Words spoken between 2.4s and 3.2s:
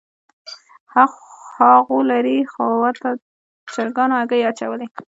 خوا ته